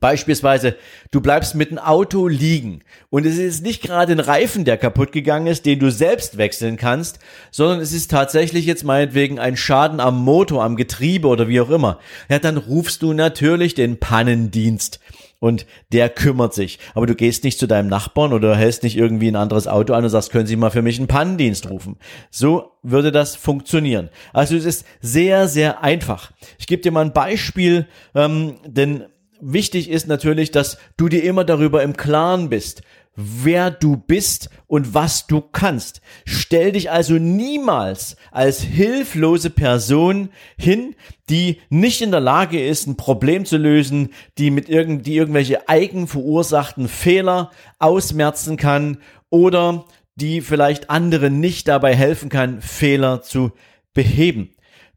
Beispielsweise, 0.00 0.76
du 1.12 1.20
bleibst 1.20 1.54
mit 1.54 1.70
dem 1.70 1.78
Auto 1.78 2.26
liegen 2.26 2.82
und 3.10 3.26
es 3.26 3.38
ist 3.38 3.62
nicht 3.62 3.80
gerade 3.80 4.12
ein 4.12 4.18
Reifen, 4.18 4.64
der 4.64 4.76
kaputt 4.76 5.12
gegangen 5.12 5.46
ist, 5.46 5.66
den 5.66 5.78
du 5.78 5.92
selbst 5.92 6.36
wechseln 6.36 6.76
kannst, 6.76 7.20
sondern 7.52 7.78
es 7.78 7.92
ist 7.92 8.10
tatsächlich 8.10 8.66
jetzt 8.66 8.82
meinetwegen 8.82 9.38
ein 9.38 9.56
Schaden 9.56 10.00
am 10.00 10.20
Motor, 10.24 10.64
am 10.64 10.74
Getriebe 10.74 11.28
oder 11.28 11.46
wie 11.46 11.60
auch 11.60 11.70
immer. 11.70 12.00
Ja, 12.28 12.40
dann 12.40 12.56
rufst 12.56 13.02
du 13.02 13.12
natürlich 13.12 13.74
den 13.74 14.00
Pannendienst 14.00 14.98
und 15.44 15.66
der 15.92 16.08
kümmert 16.08 16.54
sich. 16.54 16.78
Aber 16.94 17.04
du 17.04 17.14
gehst 17.14 17.44
nicht 17.44 17.58
zu 17.58 17.66
deinem 17.66 17.90
Nachbarn 17.90 18.32
oder 18.32 18.56
hältst 18.56 18.82
nicht 18.82 18.96
irgendwie 18.96 19.28
ein 19.28 19.36
anderes 19.36 19.68
Auto 19.68 19.92
an 19.92 20.02
und 20.02 20.08
sagst, 20.08 20.30
können 20.30 20.46
Sie 20.46 20.56
mal 20.56 20.70
für 20.70 20.80
mich 20.80 20.96
einen 20.96 21.06
Pannendienst 21.06 21.68
rufen. 21.68 21.98
So 22.30 22.72
würde 22.82 23.12
das 23.12 23.36
funktionieren. 23.36 24.08
Also 24.32 24.56
es 24.56 24.64
ist 24.64 24.86
sehr, 25.02 25.46
sehr 25.46 25.84
einfach. 25.84 26.32
Ich 26.58 26.66
gebe 26.66 26.80
dir 26.80 26.92
mal 26.92 27.04
ein 27.04 27.12
Beispiel, 27.12 27.86
ähm, 28.14 28.54
denn 28.64 29.04
wichtig 29.38 29.90
ist 29.90 30.08
natürlich, 30.08 30.50
dass 30.50 30.78
du 30.96 31.10
dir 31.10 31.22
immer 31.22 31.44
darüber 31.44 31.82
im 31.82 31.94
Klaren 31.94 32.48
bist, 32.48 32.80
wer 33.16 33.70
du 33.70 33.96
bist 33.96 34.50
und 34.66 34.94
was 34.94 35.26
du 35.26 35.40
kannst. 35.40 36.00
Stell 36.24 36.72
dich 36.72 36.90
also 36.90 37.14
niemals 37.14 38.16
als 38.30 38.60
hilflose 38.60 39.50
Person 39.50 40.30
hin, 40.56 40.94
die 41.30 41.60
nicht 41.68 42.02
in 42.02 42.10
der 42.10 42.20
Lage 42.20 42.64
ist, 42.64 42.86
ein 42.86 42.96
Problem 42.96 43.44
zu 43.44 43.56
lösen, 43.56 44.10
die 44.38 44.50
mit 44.50 44.68
irgend, 44.68 45.06
die 45.06 45.16
irgendwelche 45.16 45.68
eigen 45.68 46.08
verursachten 46.08 46.88
Fehler 46.88 47.50
ausmerzen 47.78 48.56
kann 48.56 48.98
oder 49.30 49.86
die 50.16 50.40
vielleicht 50.40 50.90
anderen 50.90 51.40
nicht 51.40 51.68
dabei 51.68 51.94
helfen 51.94 52.28
kann, 52.28 52.60
Fehler 52.60 53.22
zu 53.22 53.52
beheben 53.94 54.54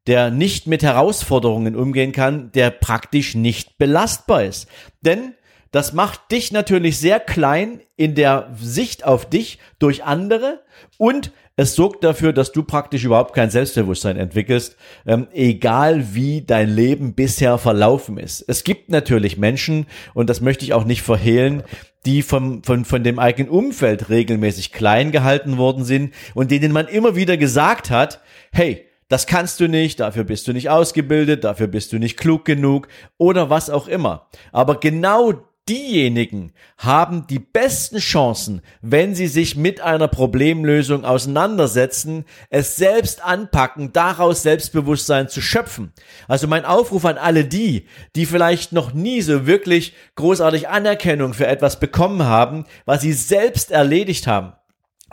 der 0.07 0.31
nicht 0.31 0.67
mit 0.67 0.83
Herausforderungen 0.83 1.75
umgehen 1.75 2.13
kann, 2.13 2.51
der 2.53 2.71
praktisch 2.71 3.35
nicht 3.35 3.77
belastbar 3.77 4.45
ist. 4.45 4.67
Denn 5.01 5.33
das 5.71 5.93
macht 5.93 6.31
dich 6.31 6.51
natürlich 6.51 6.97
sehr 6.97 7.19
klein 7.19 7.81
in 7.95 8.15
der 8.15 8.49
Sicht 8.59 9.05
auf 9.05 9.29
dich 9.29 9.59
durch 9.79 10.03
andere 10.03 10.61
und 10.97 11.31
es 11.59 11.73
sorgt 11.73 12.03
dafür, 12.03 12.33
dass 12.33 12.51
du 12.51 12.61
praktisch 12.61 13.03
überhaupt 13.03 13.33
kein 13.33 13.49
Selbstbewusstsein 13.49 14.15
entwickelst, 14.17 14.77
ähm, 15.07 15.27
egal 15.33 16.13
wie 16.13 16.43
dein 16.43 16.69
Leben 16.69 17.15
bisher 17.15 17.57
verlaufen 17.57 18.19
ist. 18.19 18.45
Es 18.47 18.63
gibt 18.63 18.89
natürlich 18.89 19.37
Menschen, 19.37 19.87
und 20.13 20.29
das 20.29 20.39
möchte 20.39 20.65
ich 20.65 20.73
auch 20.73 20.83
nicht 20.83 21.01
verhehlen, 21.01 21.63
die 22.05 22.21
vom, 22.21 22.63
von, 22.63 22.85
von 22.85 23.03
dem 23.03 23.17
eigenen 23.17 23.49
Umfeld 23.49 24.09
regelmäßig 24.09 24.71
klein 24.71 25.11
gehalten 25.11 25.57
worden 25.57 25.83
sind 25.83 26.13
und 26.35 26.51
denen 26.51 26.71
man 26.71 26.87
immer 26.87 27.15
wieder 27.15 27.37
gesagt 27.37 27.89
hat, 27.89 28.21
hey, 28.51 28.85
das 29.09 29.25
kannst 29.25 29.59
du 29.59 29.67
nicht, 29.67 29.99
dafür 29.99 30.25
bist 30.25 30.47
du 30.47 30.53
nicht 30.53 30.69
ausgebildet, 30.69 31.43
dafür 31.43 31.67
bist 31.67 31.91
du 31.91 31.97
nicht 31.97 32.17
klug 32.17 32.45
genug 32.45 32.87
oder 33.17 33.49
was 33.49 33.69
auch 33.69 33.87
immer. 33.87 34.27
Aber 34.51 34.79
genau 34.79 35.33
diejenigen 35.67 36.53
haben 36.77 37.27
die 37.27 37.39
besten 37.39 37.97
Chancen, 37.97 38.61
wenn 38.81 39.15
sie 39.15 39.27
sich 39.27 39.55
mit 39.55 39.81
einer 39.81 40.07
Problemlösung 40.07 41.05
auseinandersetzen, 41.05 42.25
es 42.49 42.75
selbst 42.75 43.23
anpacken, 43.23 43.93
daraus 43.93 44.43
Selbstbewusstsein 44.43 45.29
zu 45.29 45.41
schöpfen. 45.41 45.93
Also 46.27 46.47
mein 46.47 46.65
Aufruf 46.65 47.05
an 47.05 47.17
alle 47.17 47.45
die, 47.45 47.87
die 48.15 48.25
vielleicht 48.25 48.71
noch 48.71 48.93
nie 48.93 49.21
so 49.21 49.45
wirklich 49.45 49.93
großartig 50.15 50.69
Anerkennung 50.69 51.33
für 51.33 51.47
etwas 51.47 51.79
bekommen 51.79 52.23
haben, 52.23 52.65
was 52.85 53.01
sie 53.01 53.13
selbst 53.13 53.71
erledigt 53.71 54.27
haben. 54.27 54.53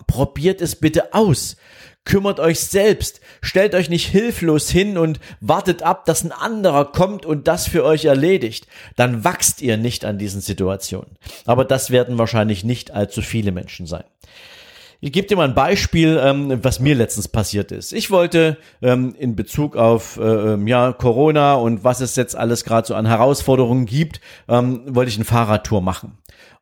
Probiert 0.06 0.60
es 0.60 0.76
bitte 0.76 1.14
aus. 1.14 1.56
Kümmert 2.04 2.38
euch 2.38 2.60
selbst. 2.60 3.20
Stellt 3.40 3.74
euch 3.74 3.88
nicht 3.88 4.06
hilflos 4.06 4.68
hin 4.68 4.98
und 4.98 5.20
wartet 5.40 5.82
ab, 5.82 6.04
dass 6.04 6.22
ein 6.22 6.32
anderer 6.32 6.84
kommt 6.92 7.24
und 7.24 7.48
das 7.48 7.66
für 7.66 7.84
euch 7.84 8.04
erledigt. 8.04 8.66
Dann 8.96 9.24
wachst 9.24 9.62
ihr 9.62 9.76
nicht 9.76 10.04
an 10.04 10.18
diesen 10.18 10.42
Situationen. 10.42 11.16
Aber 11.46 11.64
das 11.64 11.90
werden 11.90 12.18
wahrscheinlich 12.18 12.62
nicht 12.62 12.90
allzu 12.90 13.22
viele 13.22 13.52
Menschen 13.52 13.86
sein. 13.86 14.04
Ich 15.04 15.12
gebe 15.12 15.26
dir 15.26 15.36
mal 15.36 15.46
ein 15.46 15.54
Beispiel, 15.54 16.18
ähm, 16.18 16.60
was 16.64 16.80
mir 16.80 16.94
letztens 16.94 17.28
passiert 17.28 17.72
ist. 17.72 17.92
Ich 17.92 18.10
wollte 18.10 18.56
ähm, 18.80 19.14
in 19.18 19.36
Bezug 19.36 19.76
auf 19.76 20.16
äh, 20.16 20.22
ähm, 20.22 20.66
ja, 20.66 20.94
Corona 20.94 21.56
und 21.56 21.84
was 21.84 22.00
es 22.00 22.16
jetzt 22.16 22.34
alles 22.34 22.64
gerade 22.64 22.86
so 22.86 22.94
an 22.94 23.04
Herausforderungen 23.04 23.84
gibt, 23.84 24.22
ähm, 24.48 24.80
wollte 24.86 25.10
ich 25.10 25.16
eine 25.16 25.26
Fahrradtour 25.26 25.82
machen. 25.82 26.16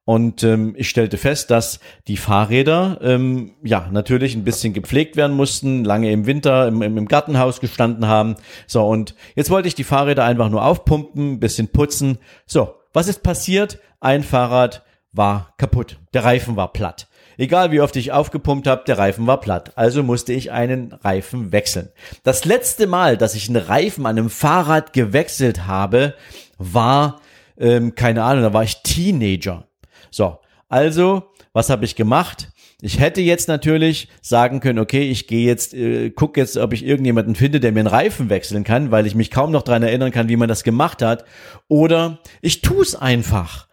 Und 0.04 0.42
ähm, 0.42 0.74
ich 0.76 0.88
stellte 0.88 1.18
fest, 1.18 1.52
dass 1.52 1.78
die 2.08 2.16
Fahrräder 2.16 2.98
ähm, 3.00 3.52
ja 3.62 3.88
natürlich 3.92 4.34
ein 4.34 4.42
bisschen 4.42 4.72
gepflegt 4.72 5.14
werden 5.14 5.36
mussten, 5.36 5.84
lange 5.84 6.10
im 6.10 6.26
Winter 6.26 6.66
im, 6.66 6.82
im, 6.82 7.06
Gartenhaus 7.06 7.60
gestanden 7.60 8.08
haben. 8.08 8.34
So, 8.66 8.84
und 8.84 9.14
jetzt 9.36 9.50
wollte 9.50 9.68
ich 9.68 9.76
die 9.76 9.84
Fahrräder 9.84 10.24
einfach 10.24 10.48
nur 10.48 10.64
aufpumpen, 10.64 11.38
bisschen 11.38 11.68
putzen. 11.68 12.18
So, 12.46 12.74
was 12.92 13.06
ist 13.06 13.22
passiert? 13.22 13.78
Ein 14.00 14.24
Fahrrad 14.24 14.82
war 15.12 15.54
kaputt. 15.58 16.00
Der 16.12 16.24
Reifen 16.24 16.56
war 16.56 16.72
platt. 16.72 17.06
Egal 17.42 17.72
wie 17.72 17.80
oft 17.80 17.96
ich 17.96 18.12
aufgepumpt 18.12 18.68
habe, 18.68 18.84
der 18.86 18.98
Reifen 18.98 19.26
war 19.26 19.40
platt. 19.40 19.72
Also 19.74 20.04
musste 20.04 20.32
ich 20.32 20.52
einen 20.52 20.92
Reifen 20.92 21.50
wechseln. 21.50 21.88
Das 22.22 22.44
letzte 22.44 22.86
Mal, 22.86 23.16
dass 23.16 23.34
ich 23.34 23.48
einen 23.48 23.60
Reifen 23.60 24.06
an 24.06 24.16
einem 24.16 24.30
Fahrrad 24.30 24.92
gewechselt 24.92 25.66
habe, 25.66 26.14
war, 26.58 27.20
ähm, 27.58 27.96
keine 27.96 28.22
Ahnung, 28.22 28.44
da 28.44 28.52
war 28.52 28.62
ich 28.62 28.84
Teenager. 28.84 29.66
So, 30.12 30.38
also, 30.68 31.32
was 31.52 31.68
habe 31.68 31.84
ich 31.84 31.96
gemacht? 31.96 32.48
Ich 32.80 33.00
hätte 33.00 33.20
jetzt 33.20 33.48
natürlich 33.48 34.06
sagen 34.20 34.60
können, 34.60 34.78
okay, 34.78 35.10
ich 35.10 35.26
gehe 35.26 35.44
jetzt, 35.44 35.74
äh, 35.74 36.10
guck 36.10 36.36
jetzt, 36.36 36.56
ob 36.56 36.72
ich 36.72 36.86
irgendjemanden 36.86 37.34
finde, 37.34 37.58
der 37.58 37.72
mir 37.72 37.80
einen 37.80 37.88
Reifen 37.88 38.30
wechseln 38.30 38.62
kann, 38.62 38.92
weil 38.92 39.04
ich 39.04 39.16
mich 39.16 39.32
kaum 39.32 39.50
noch 39.50 39.62
dran 39.62 39.82
erinnern 39.82 40.12
kann, 40.12 40.28
wie 40.28 40.36
man 40.36 40.48
das 40.48 40.62
gemacht 40.62 41.02
hat. 41.02 41.24
Oder 41.66 42.20
ich 42.40 42.60
tue 42.60 42.82
es 42.82 42.94
einfach. 42.94 43.66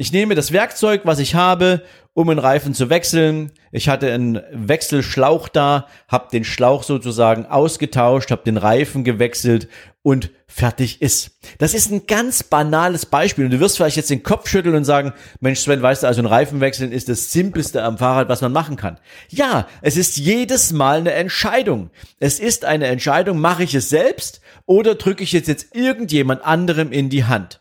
Ich 0.00 0.12
nehme 0.12 0.34
das 0.34 0.50
Werkzeug, 0.50 1.02
was 1.04 1.18
ich 1.18 1.34
habe, 1.34 1.82
um 2.12 2.28
einen 2.28 2.40
Reifen 2.40 2.74
zu 2.74 2.90
wechseln. 2.90 3.52
Ich 3.70 3.88
hatte 3.88 4.12
einen 4.12 4.40
Wechselschlauch 4.52 5.48
da, 5.48 5.86
habe 6.08 6.28
den 6.32 6.44
Schlauch 6.44 6.82
sozusagen 6.82 7.46
ausgetauscht, 7.46 8.30
habe 8.30 8.42
den 8.44 8.56
Reifen 8.56 9.04
gewechselt 9.04 9.68
und 10.02 10.30
fertig 10.46 11.02
ist. 11.02 11.38
Das 11.58 11.74
ist 11.74 11.92
ein 11.92 12.06
ganz 12.06 12.42
banales 12.42 13.06
Beispiel 13.06 13.44
und 13.44 13.52
du 13.52 13.60
wirst 13.60 13.76
vielleicht 13.76 13.96
jetzt 13.96 14.10
den 14.10 14.24
Kopf 14.24 14.48
schütteln 14.48 14.74
und 14.74 14.84
sagen, 14.84 15.12
Mensch 15.38 15.60
Sven, 15.60 15.82
weißt 15.82 16.02
du, 16.02 16.06
also 16.08 16.20
ein 16.22 16.26
Reifen 16.26 16.60
wechseln 16.60 16.90
ist 16.90 17.08
das 17.08 17.30
simpelste 17.30 17.84
am 17.84 17.98
Fahrrad, 17.98 18.28
was 18.28 18.40
man 18.40 18.52
machen 18.52 18.76
kann. 18.76 18.98
Ja, 19.28 19.68
es 19.82 19.96
ist 19.96 20.16
jedes 20.16 20.72
Mal 20.72 20.98
eine 20.98 21.12
Entscheidung. 21.12 21.90
Es 22.18 22.40
ist 22.40 22.64
eine 22.64 22.86
Entscheidung, 22.86 23.38
mache 23.38 23.62
ich 23.62 23.74
es 23.74 23.88
selbst 23.88 24.40
oder 24.66 24.96
drücke 24.96 25.22
ich 25.22 25.34
es 25.34 25.46
jetzt 25.46 25.76
irgendjemand 25.76 26.44
anderem 26.44 26.90
in 26.90 27.08
die 27.10 27.24
Hand. 27.24 27.60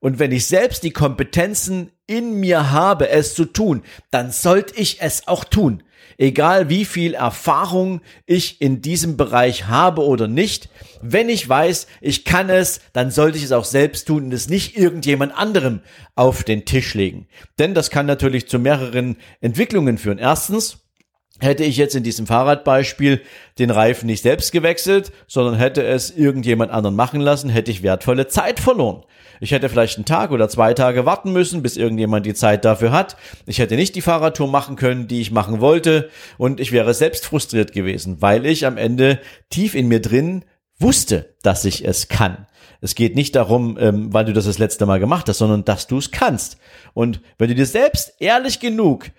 Und 0.00 0.18
wenn 0.18 0.32
ich 0.32 0.46
selbst 0.46 0.82
die 0.82 0.92
Kompetenzen 0.92 1.90
in 2.06 2.34
mir 2.34 2.70
habe, 2.70 3.08
es 3.08 3.34
zu 3.34 3.44
tun, 3.44 3.82
dann 4.10 4.30
sollte 4.30 4.74
ich 4.76 5.00
es 5.00 5.26
auch 5.28 5.44
tun. 5.44 5.82
Egal 6.18 6.70
wie 6.70 6.84
viel 6.84 7.14
Erfahrung 7.14 8.00
ich 8.24 8.60
in 8.62 8.80
diesem 8.80 9.16
Bereich 9.16 9.66
habe 9.66 10.02
oder 10.02 10.28
nicht, 10.28 10.70
wenn 11.02 11.28
ich 11.28 11.46
weiß, 11.46 11.86
ich 12.00 12.24
kann 12.24 12.48
es, 12.48 12.80
dann 12.94 13.10
sollte 13.10 13.36
ich 13.36 13.44
es 13.44 13.52
auch 13.52 13.66
selbst 13.66 14.06
tun 14.06 14.24
und 14.24 14.32
es 14.32 14.48
nicht 14.48 14.78
irgendjemand 14.78 15.36
anderem 15.36 15.80
auf 16.14 16.42
den 16.42 16.64
Tisch 16.64 16.94
legen. 16.94 17.28
Denn 17.58 17.74
das 17.74 17.90
kann 17.90 18.06
natürlich 18.06 18.48
zu 18.48 18.58
mehreren 18.58 19.16
Entwicklungen 19.40 19.98
führen. 19.98 20.18
Erstens, 20.18 20.85
Hätte 21.38 21.64
ich 21.64 21.76
jetzt 21.76 21.94
in 21.94 22.02
diesem 22.02 22.26
Fahrradbeispiel 22.26 23.20
den 23.58 23.70
Reifen 23.70 24.06
nicht 24.06 24.22
selbst 24.22 24.52
gewechselt, 24.52 25.12
sondern 25.26 25.56
hätte 25.56 25.84
es 25.84 26.10
irgendjemand 26.10 26.72
anderen 26.72 26.96
machen 26.96 27.20
lassen, 27.20 27.50
hätte 27.50 27.70
ich 27.70 27.82
wertvolle 27.82 28.26
Zeit 28.26 28.58
verloren. 28.58 29.04
Ich 29.40 29.50
hätte 29.50 29.68
vielleicht 29.68 29.98
einen 29.98 30.06
Tag 30.06 30.30
oder 30.30 30.48
zwei 30.48 30.72
Tage 30.72 31.04
warten 31.04 31.32
müssen, 31.32 31.62
bis 31.62 31.76
irgendjemand 31.76 32.24
die 32.24 32.32
Zeit 32.32 32.64
dafür 32.64 32.90
hat. 32.90 33.16
Ich 33.44 33.58
hätte 33.58 33.76
nicht 33.76 33.94
die 33.94 34.00
Fahrradtour 34.00 34.48
machen 34.48 34.76
können, 34.76 35.08
die 35.08 35.20
ich 35.20 35.30
machen 35.30 35.60
wollte. 35.60 36.08
Und 36.38 36.58
ich 36.58 36.72
wäre 36.72 36.94
selbst 36.94 37.26
frustriert 37.26 37.72
gewesen, 37.72 38.22
weil 38.22 38.46
ich 38.46 38.64
am 38.64 38.78
Ende 38.78 39.20
tief 39.50 39.74
in 39.74 39.88
mir 39.88 40.00
drin 40.00 40.42
wusste, 40.78 41.34
dass 41.42 41.66
ich 41.66 41.86
es 41.86 42.08
kann. 42.08 42.46
Es 42.80 42.94
geht 42.94 43.14
nicht 43.14 43.34
darum, 43.34 43.78
ähm, 43.80 44.12
weil 44.12 44.26
du 44.26 44.32
das 44.32 44.44
das 44.44 44.58
letzte 44.58 44.86
Mal 44.86 45.00
gemacht 45.00 45.28
hast, 45.28 45.38
sondern 45.38 45.64
dass 45.64 45.86
du 45.86 45.98
es 45.98 46.10
kannst. 46.10 46.58
Und 46.94 47.20
wenn 47.38 47.48
du 47.48 47.54
dir 47.54 47.66
selbst 47.66 48.14
ehrlich 48.20 48.60
genug 48.60 49.10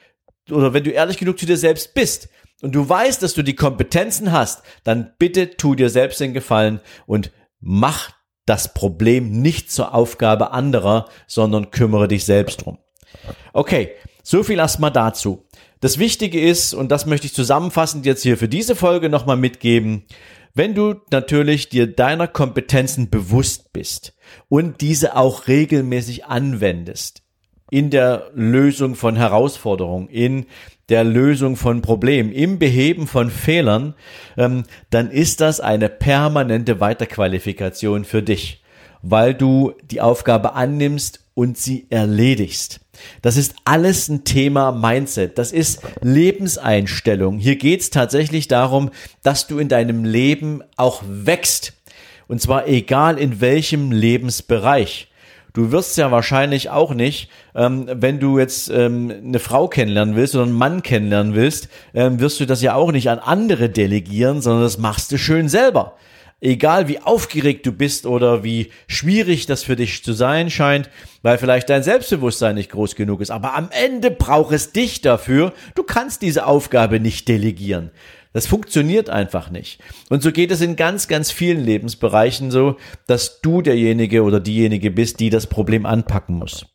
oder 0.51 0.73
wenn 0.73 0.83
du 0.83 0.91
ehrlich 0.91 1.17
genug 1.17 1.39
zu 1.39 1.45
dir 1.45 1.57
selbst 1.57 1.93
bist 1.93 2.29
und 2.61 2.73
du 2.73 2.87
weißt, 2.87 3.21
dass 3.21 3.33
du 3.33 3.43
die 3.43 3.55
Kompetenzen 3.55 4.31
hast, 4.31 4.63
dann 4.83 5.13
bitte 5.17 5.57
tu 5.57 5.75
dir 5.75 5.89
selbst 5.89 6.19
den 6.19 6.33
Gefallen 6.33 6.81
und 7.05 7.31
mach 7.59 8.11
das 8.45 8.73
Problem 8.73 9.29
nicht 9.29 9.71
zur 9.71 9.93
Aufgabe 9.93 10.51
anderer, 10.51 11.09
sondern 11.27 11.71
kümmere 11.71 12.07
dich 12.07 12.25
selbst 12.25 12.65
drum. 12.65 12.77
Okay, 13.53 13.91
so 14.23 14.43
viel 14.43 14.59
erstmal 14.59 14.91
dazu. 14.91 15.45
Das 15.79 15.99
Wichtige 15.99 16.41
ist, 16.41 16.73
und 16.73 16.91
das 16.91 17.05
möchte 17.05 17.27
ich 17.27 17.33
zusammenfassend 17.33 18.05
jetzt 18.05 18.23
hier 18.23 18.37
für 18.37 18.47
diese 18.47 18.75
Folge 18.75 19.09
nochmal 19.09 19.37
mitgeben, 19.37 20.05
wenn 20.53 20.73
du 20.73 20.95
natürlich 21.11 21.69
dir 21.69 21.85
deiner 21.85 22.27
Kompetenzen 22.27 23.11
bewusst 23.11 23.73
bist 23.73 24.15
und 24.49 24.81
diese 24.81 25.15
auch 25.15 25.47
regelmäßig 25.47 26.25
anwendest, 26.25 27.21
in 27.69 27.89
der 27.89 28.29
Lösung 28.33 28.95
von 28.95 29.15
Herausforderungen, 29.15 30.07
in 30.09 30.45
der 30.89 31.03
Lösung 31.03 31.57
von 31.57 31.81
Problemen, 31.81 32.31
im 32.31 32.59
Beheben 32.59 33.07
von 33.07 33.29
Fehlern, 33.29 33.93
ähm, 34.37 34.63
dann 34.89 35.11
ist 35.11 35.41
das 35.41 35.59
eine 35.59 35.89
permanente 35.89 36.79
Weiterqualifikation 36.79 38.05
für 38.05 38.23
dich, 38.23 38.63
weil 39.01 39.33
du 39.33 39.73
die 39.91 40.01
Aufgabe 40.01 40.53
annimmst, 40.53 41.21
und 41.37 41.55
sie 41.55 41.85
erledigst. 41.91 42.79
Das 43.21 43.37
ist 43.37 43.53
alles 43.63 44.09
ein 44.09 44.23
Thema 44.23 44.71
Mindset. 44.71 45.37
Das 45.37 45.51
ist 45.51 45.81
Lebenseinstellung. 46.01 47.37
Hier 47.37 47.57
geht 47.57 47.81
es 47.81 47.91
tatsächlich 47.91 48.47
darum, 48.47 48.89
dass 49.21 49.45
du 49.45 49.59
in 49.59 49.69
deinem 49.69 50.03
Leben 50.03 50.63
auch 50.77 51.03
wächst. 51.07 51.73
Und 52.27 52.41
zwar 52.41 52.67
egal 52.67 53.19
in 53.19 53.39
welchem 53.39 53.91
Lebensbereich. 53.91 55.06
Du 55.57 55.71
wirst 55.71 55.97
ja 55.97 56.11
wahrscheinlich 56.11 56.69
auch 56.69 56.93
nicht, 56.93 57.31
ähm, 57.55 57.89
wenn 57.91 58.19
du 58.19 58.37
jetzt 58.37 58.69
ähm, 58.69 59.11
eine 59.25 59.39
Frau 59.39 59.67
kennenlernen 59.67 60.15
willst 60.15 60.35
oder 60.35 60.43
einen 60.43 60.53
Mann 60.53 60.83
kennenlernen 60.83 61.33
willst, 61.33 61.69
ähm, 61.95 62.19
wirst 62.19 62.39
du 62.39 62.45
das 62.45 62.61
ja 62.61 62.75
auch 62.75 62.91
nicht 62.91 63.09
an 63.09 63.17
andere 63.17 63.67
delegieren, 63.67 64.39
sondern 64.39 64.61
das 64.61 64.77
machst 64.77 65.11
du 65.11 65.17
schön 65.17 65.49
selber. 65.49 65.95
Egal 66.41 66.87
wie 66.87 66.99
aufgeregt 66.99 67.65
du 67.65 67.71
bist 67.71 68.05
oder 68.05 68.43
wie 68.43 68.69
schwierig 68.85 69.47
das 69.47 69.63
für 69.63 69.75
dich 69.75 70.03
zu 70.03 70.13
sein 70.13 70.51
scheint, 70.51 70.91
weil 71.23 71.39
vielleicht 71.39 71.71
dein 71.71 71.81
Selbstbewusstsein 71.81 72.53
nicht 72.53 72.69
groß 72.69 72.93
genug 72.93 73.21
ist. 73.21 73.31
Aber 73.31 73.55
am 73.55 73.69
Ende 73.71 74.11
braucht 74.11 74.53
es 74.53 74.73
dich 74.73 75.01
dafür. 75.01 75.53
Du 75.73 75.81
kannst 75.81 76.21
diese 76.21 76.45
Aufgabe 76.45 76.99
nicht 76.99 77.27
delegieren. 77.27 77.89
Das 78.37 78.45
funktioniert 78.45 79.09
einfach 79.09 79.49
nicht. 79.49 79.81
Und 80.11 80.21
so 80.21 80.31
geht 80.31 80.51
es 80.51 80.61
in 80.61 80.75
ganz, 80.75 81.07
ganz 81.07 81.31
vielen 81.31 81.59
Lebensbereichen 81.59 82.51
so, 82.51 82.77
dass 83.07 83.41
du 83.41 83.63
derjenige 83.63 84.21
oder 84.21 84.39
diejenige 84.39 84.91
bist, 84.91 85.19
die 85.19 85.31
das 85.31 85.47
Problem 85.47 85.87
anpacken 85.87 86.35
muss. 86.35 86.67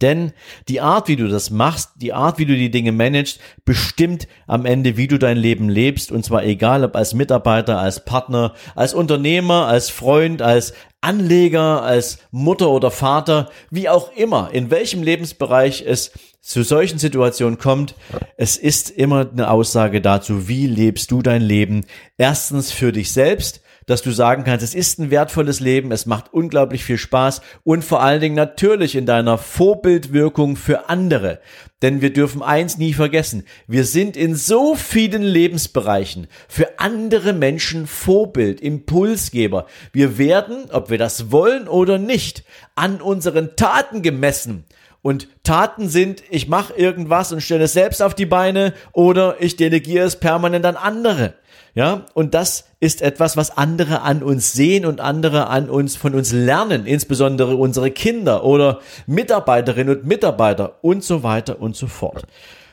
Denn 0.00 0.32
die 0.68 0.80
Art, 0.80 1.08
wie 1.08 1.16
du 1.16 1.28
das 1.28 1.50
machst, 1.50 1.90
die 1.96 2.12
Art, 2.12 2.38
wie 2.38 2.46
du 2.46 2.54
die 2.54 2.70
Dinge 2.70 2.92
managst, 2.92 3.40
bestimmt 3.64 4.28
am 4.46 4.64
Ende, 4.64 4.96
wie 4.96 5.08
du 5.08 5.18
dein 5.18 5.36
Leben 5.36 5.68
lebst. 5.68 6.12
Und 6.12 6.24
zwar 6.24 6.44
egal, 6.44 6.84
ob 6.84 6.96
als 6.96 7.14
Mitarbeiter, 7.14 7.78
als 7.78 8.04
Partner, 8.04 8.54
als 8.74 8.94
Unternehmer, 8.94 9.66
als 9.66 9.90
Freund, 9.90 10.42
als 10.42 10.72
Anleger, 11.00 11.82
als 11.82 12.18
Mutter 12.30 12.68
oder 12.70 12.90
Vater, 12.90 13.50
wie 13.70 13.88
auch 13.88 14.12
immer, 14.14 14.50
in 14.52 14.70
welchem 14.70 15.02
Lebensbereich 15.02 15.82
es 15.86 16.12
zu 16.42 16.62
solchen 16.62 16.98
Situationen 16.98 17.58
kommt. 17.58 17.94
Es 18.36 18.56
ist 18.56 18.90
immer 18.90 19.28
eine 19.30 19.50
Aussage 19.50 20.00
dazu, 20.00 20.48
wie 20.48 20.66
lebst 20.66 21.10
du 21.10 21.22
dein 21.22 21.42
Leben? 21.42 21.86
Erstens 22.18 22.72
für 22.72 22.92
dich 22.92 23.12
selbst 23.12 23.62
dass 23.90 24.02
du 24.02 24.10
sagen 24.10 24.44
kannst, 24.44 24.64
es 24.64 24.74
ist 24.74 24.98
ein 24.98 25.10
wertvolles 25.10 25.60
Leben, 25.60 25.92
es 25.92 26.06
macht 26.06 26.32
unglaublich 26.32 26.84
viel 26.84 26.96
Spaß 26.96 27.42
und 27.64 27.84
vor 27.84 28.00
allen 28.02 28.20
Dingen 28.20 28.34
natürlich 28.34 28.94
in 28.94 29.04
deiner 29.04 29.36
Vorbildwirkung 29.36 30.56
für 30.56 30.88
andere. 30.88 31.40
Denn 31.82 32.00
wir 32.00 32.12
dürfen 32.12 32.42
eins 32.42 32.78
nie 32.78 32.92
vergessen. 32.92 33.44
Wir 33.66 33.84
sind 33.84 34.16
in 34.16 34.34
so 34.34 34.74
vielen 34.74 35.22
Lebensbereichen 35.22 36.28
für 36.48 36.78
andere 36.78 37.32
Menschen 37.32 37.86
Vorbild, 37.86 38.60
Impulsgeber. 38.60 39.66
Wir 39.92 40.18
werden, 40.18 40.70
ob 40.70 40.90
wir 40.90 40.98
das 40.98 41.30
wollen 41.32 41.68
oder 41.68 41.98
nicht, 41.98 42.44
an 42.74 43.00
unseren 43.00 43.56
Taten 43.56 44.02
gemessen. 44.02 44.64
Und 45.02 45.28
Taten 45.42 45.88
sind, 45.88 46.22
ich 46.28 46.48
mache 46.48 46.74
irgendwas 46.74 47.32
und 47.32 47.40
stelle 47.40 47.64
es 47.64 47.72
selbst 47.72 48.02
auf 48.02 48.14
die 48.14 48.26
Beine 48.26 48.74
oder 48.92 49.36
ich 49.40 49.56
delegiere 49.56 50.04
es 50.04 50.16
permanent 50.16 50.66
an 50.66 50.76
andere. 50.76 51.34
Ja, 51.74 52.06
und 52.14 52.34
das 52.34 52.64
ist 52.80 53.00
etwas, 53.00 53.36
was 53.36 53.56
andere 53.56 54.02
an 54.02 54.22
uns 54.22 54.52
sehen 54.52 54.84
und 54.84 55.00
andere 55.00 55.46
an 55.46 55.70
uns, 55.70 55.96
von 55.96 56.14
uns 56.14 56.32
lernen, 56.32 56.86
insbesondere 56.86 57.54
unsere 57.56 57.90
Kinder 57.90 58.44
oder 58.44 58.80
Mitarbeiterinnen 59.06 59.98
und 59.98 60.06
Mitarbeiter 60.06 60.78
und 60.82 61.04
so 61.04 61.22
weiter 61.22 61.60
und 61.60 61.76
so 61.76 61.86
fort. 61.86 62.26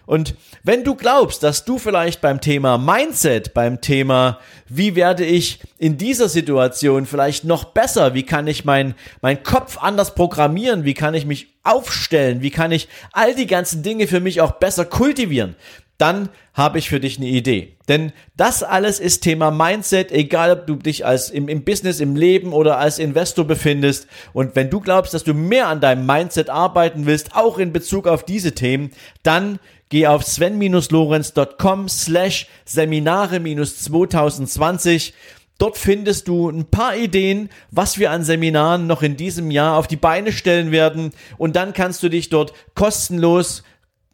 Und 0.07 0.35
wenn 0.63 0.85
du 0.85 0.95
glaubst, 0.95 1.43
dass 1.43 1.65
du 1.65 1.77
vielleicht 1.77 2.21
beim 2.21 2.39
Thema 2.39 2.77
Mindset, 2.77 3.53
beim 3.53 3.81
Thema, 3.81 4.39
wie 4.69 4.95
werde 4.95 5.25
ich 5.25 5.59
in 5.77 5.97
dieser 5.97 6.29
Situation 6.29 7.05
vielleicht 7.05 7.43
noch 7.43 7.65
besser, 7.65 8.13
wie 8.13 8.23
kann 8.23 8.47
ich 8.47 8.63
mein, 8.63 8.95
mein 9.21 9.43
Kopf 9.43 9.77
anders 9.77 10.15
programmieren, 10.15 10.85
wie 10.85 10.93
kann 10.93 11.13
ich 11.13 11.25
mich 11.25 11.47
aufstellen, 11.63 12.41
wie 12.41 12.51
kann 12.51 12.71
ich 12.71 12.87
all 13.11 13.35
die 13.35 13.47
ganzen 13.47 13.83
Dinge 13.83 14.07
für 14.07 14.21
mich 14.21 14.39
auch 14.39 14.53
besser 14.53 14.85
kultivieren, 14.85 15.57
dann 15.97 16.29
habe 16.53 16.79
ich 16.79 16.89
für 16.89 16.99
dich 16.99 17.17
eine 17.17 17.27
Idee. 17.27 17.75
Denn 17.87 18.11
das 18.35 18.63
alles 18.63 18.99
ist 18.99 19.21
Thema 19.21 19.51
Mindset, 19.51 20.11
egal 20.11 20.51
ob 20.51 20.67
du 20.67 20.75
dich 20.75 21.05
als 21.05 21.29
im, 21.29 21.47
im 21.47 21.63
Business, 21.63 21.99
im 21.99 22.15
Leben 22.15 22.53
oder 22.53 22.77
als 22.77 22.99
Investor 22.99 23.45
befindest. 23.45 24.07
Und 24.33 24.55
wenn 24.55 24.69
du 24.69 24.79
glaubst, 24.79 25.13
dass 25.13 25.23
du 25.23 25.33
mehr 25.33 25.67
an 25.67 25.81
deinem 25.81 26.05
Mindset 26.05 26.49
arbeiten 26.49 27.05
willst, 27.05 27.35
auch 27.35 27.57
in 27.57 27.73
Bezug 27.73 28.07
auf 28.07 28.23
diese 28.23 28.53
Themen, 28.53 28.91
dann 29.23 29.59
geh 29.89 30.07
auf 30.07 30.23
sven-lorenz.com 30.23 31.89
slash 31.89 32.47
Seminare-2020 32.65 35.13
Dort 35.57 35.77
findest 35.77 36.27
du 36.27 36.49
ein 36.49 36.65
paar 36.65 36.95
Ideen, 36.95 37.49
was 37.71 37.97
wir 37.97 38.11
an 38.11 38.23
Seminaren 38.23 38.85
noch 38.85 39.01
in 39.01 39.17
diesem 39.17 39.49
Jahr 39.49 39.77
auf 39.77 39.87
die 39.87 39.95
Beine 39.95 40.31
stellen 40.31 40.71
werden. 40.71 41.13
Und 41.39 41.55
dann 41.55 41.73
kannst 41.73 42.03
du 42.03 42.09
dich 42.09 42.29
dort 42.29 42.53
kostenlos 42.75 43.63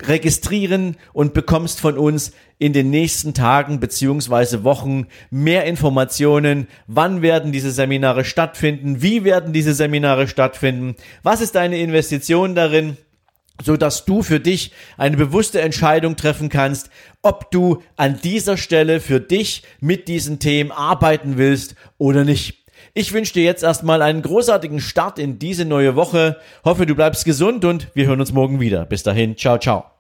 registrieren 0.02 0.98
und 1.14 1.34
bekommst 1.34 1.80
von 1.80 1.98
uns 1.98 2.32
in 2.60 2.74
den 2.74 2.90
nächsten 2.90 3.34
Tagen 3.34 3.80
beziehungsweise 3.80 4.64
Wochen 4.64 5.08
mehr 5.30 5.66
Informationen. 5.66 6.68
Wann 6.88 7.22
werden 7.22 7.52
diese 7.52 7.72
Seminare 7.72 8.26
stattfinden? 8.26 9.02
Wie 9.02 9.24
werden 9.24 9.54
diese 9.54 9.74
Seminare 9.74 10.28
stattfinden? 10.28 10.96
Was 11.24 11.42
ist 11.42 11.56
deine 11.56 11.78
Investition 11.78 12.56
darin? 12.56 12.98
so 13.62 13.78
dass 13.78 14.06
du 14.06 14.24
für 14.24 14.40
dich 14.40 14.72
eine 14.98 15.16
bewusste 15.16 15.62
Entscheidung 15.62 16.16
treffen 16.16 16.50
kannst, 16.50 16.90
ob 17.22 17.52
du 17.52 17.84
an 17.96 18.20
dieser 18.20 18.58
Stelle 18.58 19.00
für 19.00 19.20
dich 19.20 19.62
mit 19.80 20.08
diesen 20.08 20.40
Themen 20.40 20.72
arbeiten 20.72 21.38
willst 21.38 21.76
oder 22.00 22.24
nicht. 22.24 22.63
Ich 22.94 23.14
wünsche 23.14 23.34
dir 23.34 23.44
jetzt 23.44 23.64
erstmal 23.64 24.02
einen 24.02 24.22
großartigen 24.22 24.80
Start 24.80 25.20
in 25.20 25.40
diese 25.40 25.66
neue 25.66 25.96
Woche. 25.96 26.38
Hoffe, 26.64 26.86
du 26.86 26.96
bleibst 26.96 27.26
gesund 27.26 27.66
und 27.66 27.88
wir 27.94 28.08
hören 28.08 28.20
uns 28.20 28.34
morgen 28.34 28.60
wieder. 28.60 28.86
Bis 28.86 29.04
dahin, 29.04 29.38
ciao, 29.38 29.58
ciao. 29.58 29.93